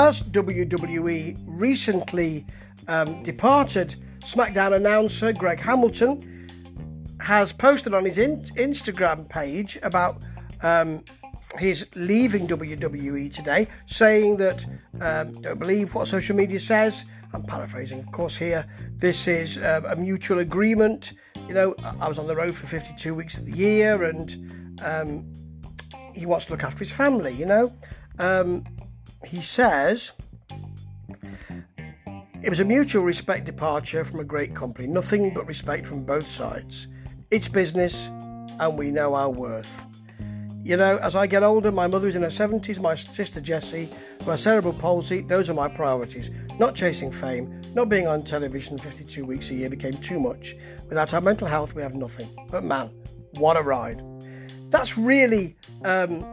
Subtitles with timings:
[0.00, 2.46] as WWE recently
[2.88, 6.48] um, departed, SmackDown announcer Greg Hamilton
[7.20, 10.22] has posted on his in- Instagram page about
[10.62, 11.04] um,
[11.58, 14.64] his leaving WWE today, saying that
[15.02, 17.04] um, don't believe what social media says.
[17.34, 18.64] I'm paraphrasing, of course, here.
[18.96, 21.12] This is uh, a mutual agreement.
[21.46, 25.30] You know, I was on the road for 52 weeks of the year and um,
[26.14, 27.70] he wants to look after his family, you know.
[28.18, 28.64] Um,
[29.24, 30.12] he says
[32.42, 36.30] it was a mutual respect departure from a great company, nothing but respect from both
[36.30, 36.88] sides.
[37.30, 39.86] It's business, and we know our worth.
[40.62, 43.90] You know, as I get older, my mother is in her 70s, my sister Jessie,
[44.24, 46.30] has cerebral palsy, those are my priorities.
[46.58, 50.56] Not chasing fame, not being on television 52 weeks a year became too much.
[50.88, 52.28] Without our mental health, we have nothing.
[52.50, 52.88] But man,
[53.34, 54.02] what a ride.
[54.70, 56.24] That's really, um,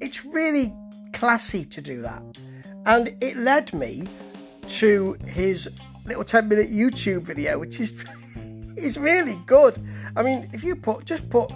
[0.00, 0.74] it's really
[1.14, 2.22] classy to do that.
[2.84, 4.04] And it led me
[4.68, 5.70] to his
[6.04, 7.94] little 10 minute YouTube video, which is
[8.76, 9.78] is really good.
[10.16, 11.50] I mean, if you put just put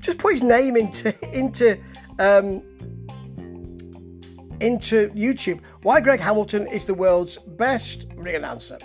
[0.00, 1.78] just put his name into into
[2.18, 2.62] um,
[4.60, 5.60] into YouTube.
[5.82, 8.78] Why Greg Hamilton is the world's best ring announcer.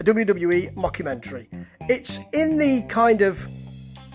[0.00, 1.46] A WWE mockumentary.
[1.88, 3.46] It's in the kind of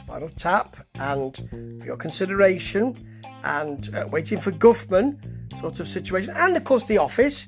[0.04, 1.38] Spinal Tap and
[1.80, 2.96] for your consideration
[3.44, 5.20] and uh, waiting for Guffman
[5.60, 7.48] sort of situation, and of course The Office.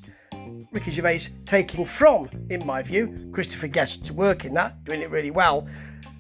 [0.72, 5.10] Ricky Gervais taking from, in my view, Christopher Guest to work in that, doing it
[5.10, 5.68] really well.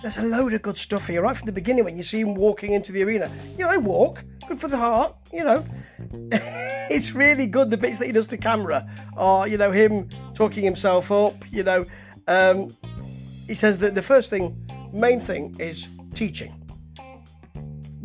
[0.01, 2.35] There's a load of good stuff here right from the beginning when you see him
[2.35, 3.31] walking into the arena.
[3.57, 5.65] You know, I walk, good for the heart, you know.
[6.91, 10.63] it's really good, the bits that he does to camera, or, you know, him talking
[10.63, 11.85] himself up, you know.
[12.27, 12.75] Um,
[13.47, 14.55] he says that the first thing,
[14.91, 16.60] main thing, is teaching.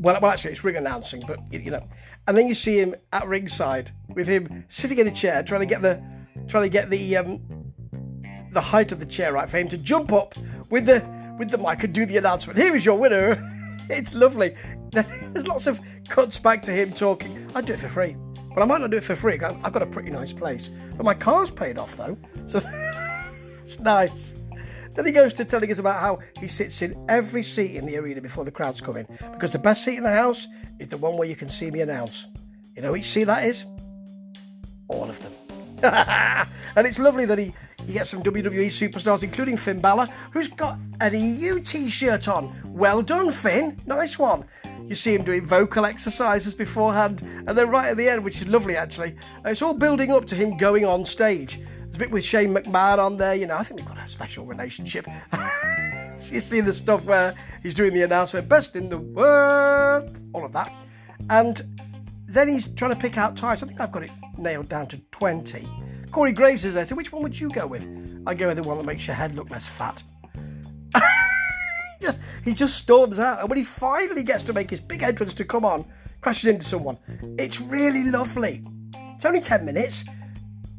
[0.06, 1.82] Well, well, actually, it's ring announcing, but you know,
[2.28, 5.66] and then you see him at ringside with him sitting in a chair, trying to
[5.66, 6.00] get the
[6.46, 7.40] trying to get the um,
[8.52, 10.36] the height of the chair right for him to jump up
[10.70, 11.04] with the
[11.40, 12.56] with the mic and do the announcement.
[12.56, 13.52] Here is your winner.
[13.88, 14.56] It's lovely.
[14.90, 17.48] There's lots of cuts back to him talking.
[17.54, 18.16] I'd do it for free,
[18.52, 19.38] but I might not do it for free.
[19.38, 22.60] I've got a pretty nice place, but my car's paid off though, so
[23.62, 24.34] it's nice.
[24.96, 27.96] Then he goes to telling us about how he sits in every seat in the
[27.98, 30.46] arena before the crowds come in because the best seat in the house
[30.78, 32.26] is the one where you can see me announce.
[32.74, 33.66] You know which seat that is?
[34.88, 35.32] All of them.
[35.82, 37.52] and it's lovely that he,
[37.86, 42.56] he gets some WWE superstars, including Finn Balor, who's got an EU t shirt on.
[42.64, 43.78] Well done, Finn.
[43.86, 44.44] Nice one.
[44.88, 48.48] You see him doing vocal exercises beforehand, and then right at the end, which is
[48.48, 51.60] lovely actually, it's all building up to him going on stage.
[51.96, 54.06] There's a bit with Shane McMahon on there, you know, I think they've got a
[54.06, 55.06] special relationship.
[56.30, 60.52] you see the stuff where he's doing the announcement, best in the world, all of
[60.52, 60.70] that.
[61.30, 61.62] And
[62.28, 63.62] then he's trying to pick out types.
[63.62, 65.66] I think I've got it nailed down to 20.
[66.10, 66.84] Corey Graves is there.
[66.84, 67.88] So which one would you go with?
[68.26, 70.02] I go with the one that makes your head look less fat.
[70.94, 73.40] he, just, he just storms out.
[73.40, 75.86] And when he finally gets to make his big entrance to come on,
[76.20, 76.98] crashes into someone.
[77.38, 78.62] It's really lovely.
[79.14, 80.04] It's only 10 minutes.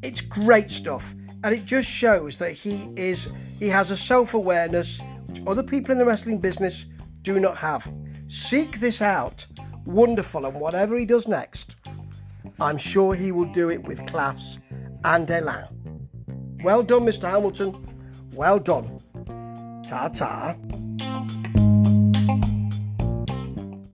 [0.02, 1.14] It's great stuff.
[1.44, 5.98] And it just shows that he is he has a self-awareness which other people in
[5.98, 6.86] the wrestling business
[7.22, 7.88] do not have.
[8.28, 9.46] Seek this out
[9.86, 11.76] wonderful, and whatever he does next,
[12.60, 14.60] I'm sure he will do it with class
[15.04, 16.10] and elan.
[16.64, 17.30] Well done, Mr.
[17.30, 17.86] Hamilton.
[18.34, 19.00] Well done.
[19.88, 20.56] Ta ta.